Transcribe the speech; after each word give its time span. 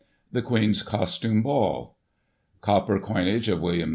The 0.31 0.41
Queen's 0.41 0.81
Costume 0.81 1.43
Ball— 1.43 1.95
Copper 2.61 2.99
Coinage 2.99 3.47
of 3.49 3.61
William 3.61 3.89
IV. 3.89 3.89